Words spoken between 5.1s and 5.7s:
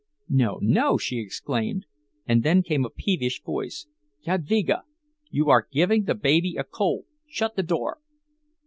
you are